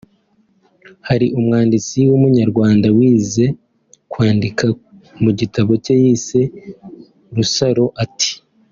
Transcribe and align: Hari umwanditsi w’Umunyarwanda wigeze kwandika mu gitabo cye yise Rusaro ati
Hari 1.07 1.27
umwanditsi 1.37 1.97
w’Umunyarwanda 2.09 2.87
wigeze 2.97 3.45
kwandika 4.11 4.65
mu 5.23 5.31
gitabo 5.39 5.71
cye 5.83 5.93
yise 6.03 6.41
Rusaro 7.37 7.85
ati 8.03 8.31